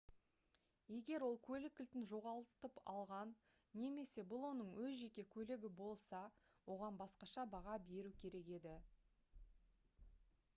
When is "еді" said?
8.59-8.75